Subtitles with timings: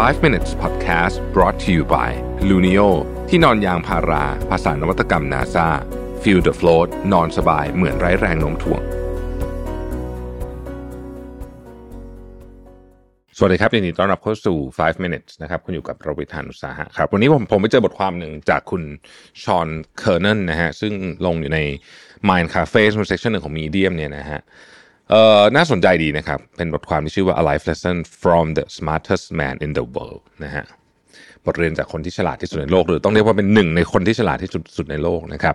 [0.00, 2.10] 5 minutes podcast brought to you by
[2.48, 2.88] Luno
[3.28, 5.68] ที่นอนยางพารา ภาษานวัตกรรม NASA
[6.22, 8.82] feel the float นอนสบายเหมือนไร้แรงโน้มถ่วง
[13.36, 18.82] สวัสดีครับยินดีต้อนรับเข้าสู่ 5 minutes นะครับ คุณอยู่กับโรบิทานุสาหะครับ วันนี้ผมผมไปเจอบทความหนึ่งจากคุณ
[19.42, 19.68] ชอน
[19.98, 20.92] เคอร์เนนนะฮะ ซึ่ง
[21.26, 21.58] ลงอยู่ใน
[22.28, 24.40] Mind Cafe ในเซสชันหนึ่งของ Medium เนี่ยนะฮะ
[25.12, 30.64] เอ่อน่าสนใจดีนะครับ เป็นบทความที่ชื่อว่า A Life Lesson from the Smartest Man in the World นะฮะ
[31.46, 35.54] บทเรียนจากคนที่ฉลาดที่สุดในโลก หรือต้องเรียกว่าเป็นหนึ่งในคนที่ฉลาดที่สุดสุดในโลกนะครับ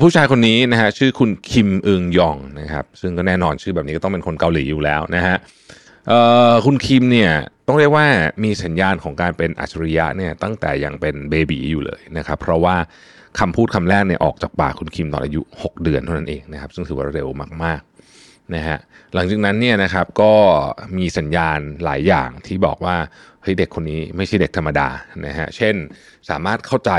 [0.00, 5.36] ผู้ชายคนนี้นะฮะชื่อคุณคิมอึงยองนะครับ ซึ่งก็แน่นอนชื่อแบบนี้ก็ต้องเป็นคนเกาหลีอยู่แล้วนะฮะ
[6.66, 7.30] คุณคิมเนี่ย
[7.68, 8.06] ต้องเรียกว่า
[8.44, 12.76] มีสัญญาณของการเป็นอัจฉริยะเนี่ยตั้งแต่ยังเป็นเบบีอยู่เลยนะครับ เพราะว่า
[13.38, 17.28] คำพูดคำแรกเนี่ยออกจากปากคุณคิมตอนอายุ 6 เดือนเท่านั้นเองนะครับ ซึ่งถือว่าเร็ว
[17.64, 17.90] มากๆ
[18.54, 18.78] นะฮะ
[19.14, 20.32] หลังจากนั้นเนี่ยนะครับก็
[20.98, 22.96] มีสัญญาณหลายอย่างที่บอกว่า
[23.42, 24.88] เฮ้ยเด็กคนนี้ไม่ใช่เด็กธรรมดา
[25.26, 25.74] นะฮะเช่น
[26.30, 26.92] สามารถเข้าใจ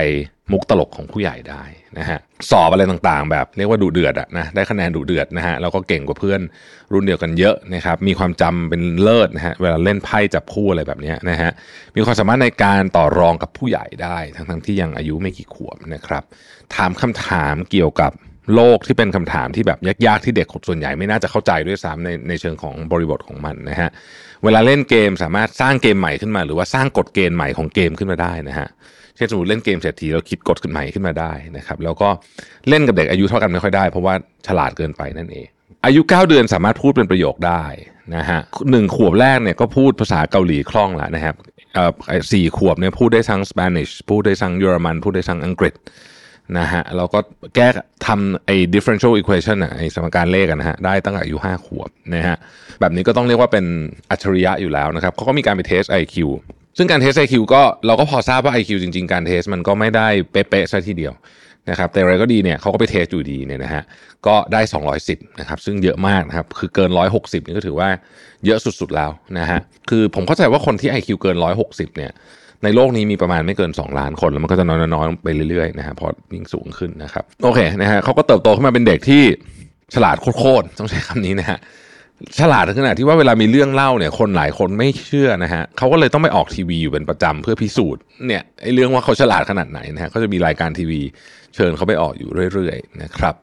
[0.51, 1.63] มุกตลกของผู้ใหญ่ได้
[1.97, 6.41] นะฮะสอบอะไรต่างๆ แบบเรียกว่าดุเดือดอะนะได้คะแนนดุเดือดนะฮะแล้วก็เก่งกว่าเพื่อน
[6.93, 11.51] รุ่นเดียวกันเยอะนะครับมีความจำเป็นเลิศนะฮะเวลาเล่นไพ่จับคู่อะไรแบบนี้นะฮะ
[11.95, 16.23] มีความสามารถในการต่อรองกับผู้ใหญ่ได้ ทั้งๆที่ยังอายุไม่กี่ขวบนะครับ
[16.75, 18.11] ถามคำถามเกี่ยวกับ
[18.55, 23.89] โลกที่เป็นคำถามที่แบบยากๆที่เด็กส่วนใหญ่ไม่น่าจะเข้าใจด้วยซ้ำในในเชิงของบริบทของมันนะฮะ
[24.43, 28.67] เวลาเล่นเกมสามารถสร้างเกมใหม่ขึ้นมา หรือว่าสร้างกฎเกณฑ์ใหม่ของเกมขึ้นมาได้นะฮะ
[29.15, 32.09] เช่นสมมติเล่นเกมเศรษฐีเราคิดกฎขึ้นใหม่ขึ้นมาได้นะครับแล้วก็
[32.69, 34.13] เล่นกับเด็กอายุเท่ากันไม่ค่อยได้ เพราะว่า
[34.47, 35.47] ฉลาดเกินไปนั่นเอง
[35.85, 37.63] อายุ 9 เดือนสามารถพูดเป็นประโยคได้
[38.15, 38.39] นะฮะ
[38.71, 41.35] หนึ่งขวบแรกเนี่ยก็พูดภาษาเกาหลีคล่องแล้วนะครับ
[41.77, 41.91] อ่อ
[42.33, 45.73] สี่ขวบเนี่ยพูดได้ทั้งสเปนิชพูดได้ทั้งเยอรมัน พูดได้ทั้งอังกฤษ
[46.59, 47.19] นะฮะแล้วก็
[47.55, 47.67] แก้
[48.07, 52.37] ทำไอ้ differential equation อะไอ้สมการเลขนะฮะได้ตั้งแต่อายุ5ขวบนะฮะ
[52.79, 53.65] แบบนี้ก็ต้องเรียกว่าเป็น
[54.11, 56.15] อัจฉริยะอยู่แล้วนะครับเขาก็มีการไปเทส IQ
[56.77, 61.13] ซึ่งการเทส IQ ก็เราก็พอทราบว่า IQ จริง ๆ การเทสมันก็ไม่ได้เป๊ะๆซะทีเดียว
[61.69, 63.83] นะครับแต่อะไรก็ดีเนี่ยเขาก็ไปเทสอยู่ดีเนี่ยนะฮะ
[64.27, 64.61] ก็ได้
[64.99, 67.89] 210นะครับซึ่งเยอะมากนะครับคือเกิน 160นี่ก็ถือว่า
[68.45, 69.59] เยอะสุดๆแล้วนะฮะ
[69.89, 71.37] คือผมเข้าใจว่าคนที่ IQ เกิน
[71.67, 72.11] 160เนี่ย
[72.63, 79.23] ในโลกนี้มีประมาณไม่เกิน 2 ล้านคนแล้วมันก็จะน้อยๆไปเรื่อยๆนะฮะพอยิ่งสูงขึ้นนะครับโอเคนะฮะเขาก็เติบโตขึ้นมาเป็นเด็กที่
[79.95, 81.59] ฉลาดโคตรๆต้องใช้คำนี้นะฮะ
[82.39, 91.01] ฉลาดถึงขนาดที่ว่าเวลามีเรื่องเล่าเนี่ยคนหลายคนไม่เชื่อนะฮะเขาก็เลยต้องไปออกทีวีอยู่เป็นประจำเพื่อพิสูจน์เนี่ยไอ้เรื่องว่าเขาฉลาดขนาดไหนนะฮะก็จะมีรายการทีวี
[91.55, 93.35] เชิญเขาไปออกอยู่เรื่อยๆนะครับ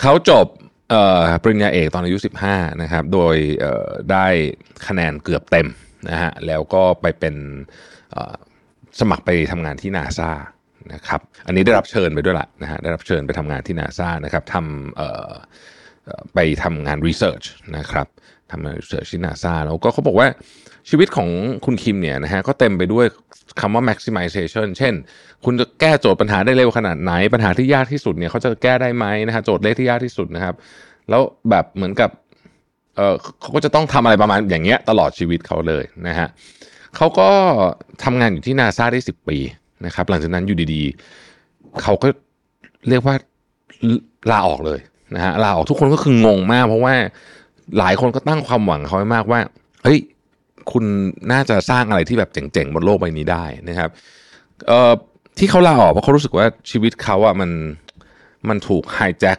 [0.00, 0.46] เขาจบ
[1.42, 2.18] ปริญญาเอกตอนอายุ
[2.50, 3.34] 15นะครับโดย
[4.12, 4.26] ได้
[4.86, 5.68] คะแนนเกือบเต็ม
[6.10, 7.34] นะฮะแล้วก็ไปเป็น
[9.00, 10.30] สมัครไปทำงานที่นาซา
[10.92, 17.42] นะครับอันนี้ได้รับเชิญไปด้วยละนะฮะได้รับเชิญไปทำงานที่นาซานะครับทำไปทำงาน research
[17.76, 18.06] นะครับ
[18.52, 20.28] ทำงาน research ที่นาซาแล้วก็เขาบอกว่า
[20.90, 21.28] ชีวิตของ
[21.64, 23.06] คุณคิมเนี่ยนะฮะก็เต็มไปด้วย
[23.60, 24.94] คำว่า maximization เช่น
[25.44, 30.54] คุณจะแก้โจทย์ปัญหาได้เร็วขนาดไหน ปัญหาที่ยากที่สุดเนี่ยเขาจะแก้ได้ไหมนะฮะโจทย์เลขที่ยากที่สุดนะครับ
[31.10, 32.10] แล้วแบบเหมือนกับ
[32.96, 36.28] เออเขาก็จะต้องทำอะไรประมาณอย่างเงี้ยตลอดชีวิตเขาเลยนะฮะ
[36.96, 37.28] เขาก็
[38.04, 39.38] ทำงานอยู่ที่นาซาได้สิบปี
[39.86, 42.08] นะครับ หลังจากนั้นอยู่ดีๆ เขาก็
[42.88, 43.14] เรียกว่า
[44.30, 44.80] ลาออกเลย
[45.14, 46.94] นะฮะลาออกทุกคนก็คืองงมาก เพราะว่า
[47.78, 49.40] หลายคนก็ตั้งความหวังเขาไว้มากว่า
[49.84, 49.98] เฮ้ย
[50.72, 50.84] คุณ
[51.32, 53.90] น่าจะสร้างอะไรที่แบบเจ๋งๆบนโลกใบนี้ได้นะครับ
[54.66, 54.92] เอ่อ
[55.38, 57.50] ที่เขาลาออกเพราะเขารู้สึกว่าชีวิตเขาอะมัน
[58.48, 59.38] มันถูกไฮแจ็ค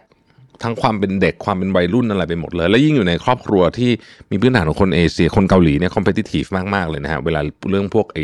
[0.64, 3.92] ทั้งความเป็นเด็กความเป็นวัยรุ่นอะไรไปหมดเลย แล้วยิ่งอยู่ในครอบครัวที่
[4.32, 6.44] มีพื้นฐานของคนเอเชียคนเกาหลีเนี่ยคอมเพติทีฟ
[6.76, 8.20] มาก ๆ เลยนะฮะเวลาเรื่องพวกไอ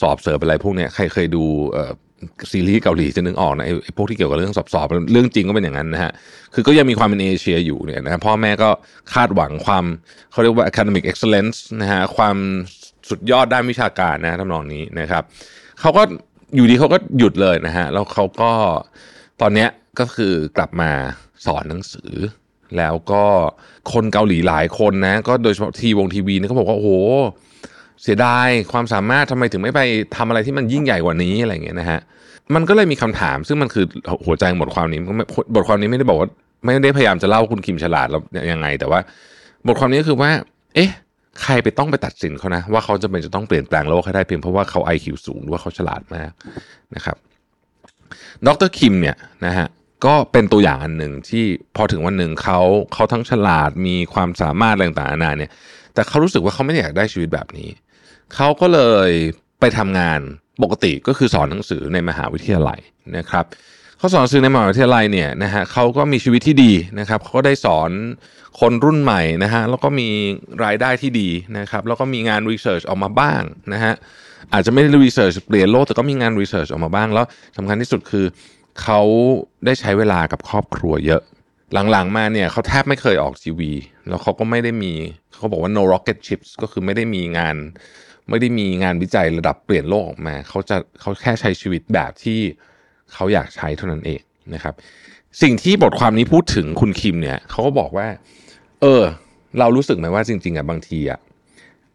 [0.00, 1.44] สอบเสิร์ฟอะไรพวกเนี้ยใครเคยดู
[2.52, 6.12] ซีรีส์เกาหลีจะนึกออกนะไอ้พวกที่เกี่ยวกับเรื่องสอบสอบเรื่องจริงก็เป็นอย่างนั้นนะฮะ
[6.54, 8.70] คือก็ยังมีความเป็นเอเชียอยู่เนี่ยนะพ่อแม่ก็
[9.14, 9.84] คาดหวังความ
[10.30, 12.36] เขาเรียกว่า academic excellence นะฮะความ
[13.10, 15.22] สุดยอดด้านวิชาการนะทำนองนี้นะครับ
[15.80, 16.02] เขาก็
[16.54, 18.52] อยู่ดีเขาก็หยุดเลยนะฮะแล้วเขาก็
[19.40, 19.68] ตอนเนี้ย
[20.00, 20.90] ก็คือกลับมา
[21.46, 22.12] สอนหนังสือ
[22.78, 23.22] แล้วก็
[23.92, 26.90] คนเกาหลีหลายคนนะ ก็โดยเฉพาะทีวงทีวีนี่เขาบอกว่าโอ้โห
[28.02, 29.80] เสียดายความสามารถทำไมถึงไม่ไป
[30.16, 32.00] ทำอะไรที่มันยิ่งใหญ่กว่านี้อะไรเงี้ยนะฮะ
[32.54, 33.84] มันก็เลยมีคำถาม ซึ่งมันคือ
[34.26, 35.00] หัวใจบทความนี้
[35.54, 36.28] บทความนี้ไม่ได้บอกว่า
[36.64, 38.22] ไม่ได้พยายามจะเล่าคุณคิมฉลาดแล้ว
[38.52, 39.00] ยังไง แต่ว่า
[39.66, 40.30] บทความนี้ก็คือว่า
[40.74, 40.90] เอ๊ะ
[41.42, 46.30] ใครไปต้องไปตัดสินเขานะ ว่าเขาจะเป็นจะต้องเปลี่ยนแปลงโลกให้ได้เพียงเพราะว่าเขา IQ สูงหรือว่าเขาฉลาดมาก
[46.94, 47.16] นะครับ
[48.46, 49.16] ดรคิมเนี่ย
[49.46, 49.68] นะฮะ
[50.04, 51.44] ก็เป็นตัวอย่างอันหนึ่งที่
[51.76, 52.60] พอถึงวันหนึ่งเขา
[52.92, 55.50] เขาทั้งฉลาดมีความสามารถต่างๆนานาเนี่ย
[55.94, 57.68] แต่เขารู้สึกว่าเขาไม่อยากได้ชีวิตแบบนี้
[58.34, 59.10] เขาก็เลย
[59.60, 60.20] ไปทำงาน
[60.62, 62.80] ปกติก็คือสอนหนังสือในมหาวิทยาลัย
[63.16, 63.44] นะครับ
[63.98, 67.90] เขาสอนหนังสือในมหาวิทยาลัยเนี่ยนะฮะเขาก็มีชีวิตที่ดีนะครับเขาก็ได้สอน
[68.60, 70.08] คนรุ่นใหม่นะฮะแล้วก็มี
[70.64, 71.28] รายได้ที่ดี
[71.58, 73.42] นะครับแล้วก็มีงานรีเสิร์ชออกมาบ้าง
[73.72, 73.94] นะฮะ
[74.52, 78.26] อาจจะไม่ได้รีเสิร์ชเปลี่ยนโลกแต่ก็มีงานรีเสิร์ชออกมาบ้างแล้วสำคัญที่สุดคือ
[78.82, 79.00] เขา
[79.64, 81.22] ได้ใช้เวลากับครอบครัวเยอะ
[81.90, 83.72] หลังๆมาเนี่ยเขาแทบไม่เคยออกทีวี
[84.08, 84.92] แล้วเขาก็ไม่ได้มี
[85.34, 87.56] เขาบอกว่า no rocket ships ก็คือไม่ได้มีงาน
[88.30, 92.38] ไม่ได้มีงานวิจัยระดับเปลี่ยนโลกออกมาเขาจะเขาแค่ใช้ชีวิตแบบที่
[93.12, 94.20] เขาอยากใช้เท่านั้นเอง
[94.54, 94.74] นะครับ
[95.42, 98.06] สิ่งที่บทความนี้พูดถึงคุณคิมเนี่ยเขาก็บอกว่า
[98.80, 99.02] เออ
[99.58, 101.18] เรารู้สึกไหมว่าจริง ๆอะบางทีอะ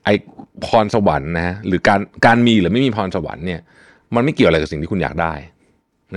[0.03, 0.09] ไอ
[0.65, 3.61] พรสวรรค์นะหรือการการมีหรือไม่มีพรสวรรค์เนี่ย
[4.15, 5.33] มันไม่เกี่ยวอะไรกับสิ่งที่คุณอยากได้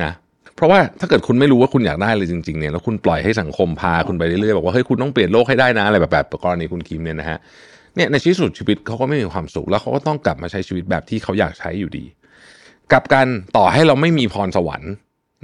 [0.03, 0.11] นะ
[0.57, 7.39] เพราะว่าถ้าเกิดคุณไม่รู้ว่าคุณอยากได้เลยจริงๆเนี่ยแล้วคุณปล่อยให้สังคมพาคุณไปเรื่อยๆบอกว่าเฮ้ยคุณต้องเปลี่ยนโลกให้ได้นะอะไรแบบแบบกรณีคุณคิมเนี่ยนะฮะ
[7.97, 12.05] เนี่ยในชีวิตสุดชีวิตเขาก็ไม่มีความสุขแล้วเขาก็ต้องกลับมาใช้ชีวิตแบบที่เขาอยากใช้อยู่ดี
[12.93, 14.93] กับการต่อให้เราไม่มีพรสวรรค์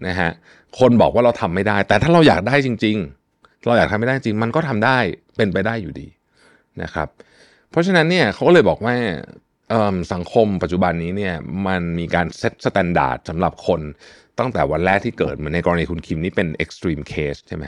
[0.07, 0.31] นะฮะ
[0.79, 2.97] คนบอกว่าเราทำไม่ได้ แต่ถ้าเราอยากได้จริง
[3.31, 4.99] ๆ เราอยากทำไม่ได้จริง มันก็ทำได้
[5.37, 6.09] เป็นไปได้อยู่ดี
[6.83, 7.09] นะครับ
[7.71, 8.95] เพราะฉะนั้นเนี่ยเขาก็เลยบอกว่า
[10.13, 11.35] สังคมปัจจุบันนี้เนี่ย
[11.67, 13.81] มันมีการ set standard สำหรับคน
[14.43, 17.65] ตั้งแต่วันแรกที่เกิดเหมือนในกรณีคุณคิมนี่เป็น extreme case ใช่ไหม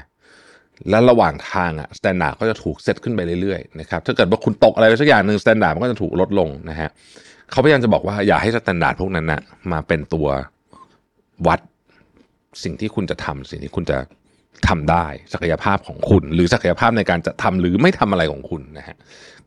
[0.91, 6.89] แล้วระหว่างทางอะ standard ก็จะถูกเซตขึ้นไปเรื่อยๆนะครับถ้าเกิดว่าคุณตกอะไรไปสักอย่างหนึ่ง standard มันก็จะถูกลดลงนะฮะ
[7.51, 9.41] เขาพยายามจะบอกว่าอย่าให้ standard พวกนั้นนะ
[9.73, 10.27] มาเป็นตัว
[11.47, 11.61] วัด
[12.63, 13.99] สิ่งที่คุณจะทำสิ่งที่คุณจะ
[14.69, 18.97] ทำได้ศักยภาพของคุณ หรือศักยภาพในการจะทำหรือไม่ทำอะไรของคุณนะฮะ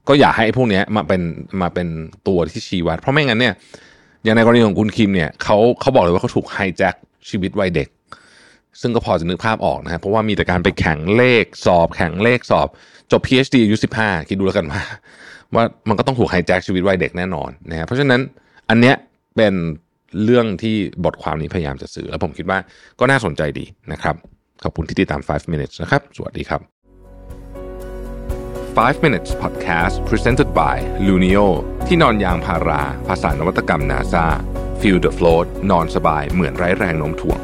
[0.08, 1.22] ก็อย่าให้พวกนี้มาเป็น
[1.62, 1.88] มาเป็น
[2.28, 3.54] ตัวที่ชี้วัด เพราะไม่งั้นเนี่ย
[4.24, 6.96] อย่างในกรณีของคุณคิมเนี่ยเขาเขาบอกเลยว่าเขาถูก hijack
[7.30, 7.90] ชีวิตวัยเด็ก
[8.82, 12.68] ซึ่งก็พอจะนึกภาพออกนะฮะเพราะว่ามีแต่การไปแข่งเลขสอบ แข่งเลขสอบ
[13.12, 14.84] จบ PhD อายุ15 คิดดูแล้วกันว่า
[15.56, 18.22] ว่ามันก็ต้องถูกไฮแจ็คชีวิตวัยเด็กแน่นอนนะฮะเพราะฉะนั้น
[18.70, 18.96] อันเนี้ย
[19.36, 19.54] เป็น
[20.24, 20.76] เรื่องที่
[21.06, 22.60] บทความนี้พยายามจะสื่อ แล้วผมคิดว่า
[23.00, 24.16] ก็น่าสนใจดีนะครับ
[24.64, 26.62] ขอบคุณที่ติดตาม 5 minutes นะครับ สวัสดีครับ
[28.78, 30.78] 5 minutes podcast presented by
[31.08, 31.46] Lunio
[31.88, 34.26] ที่นอนยางพารา ภาษานวัตกรรม NASA
[34.82, 37.40] feel the float นอนสบายเหมือนไร้แรงโน้มถ่วง